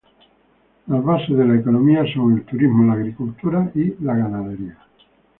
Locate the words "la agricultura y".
2.85-4.03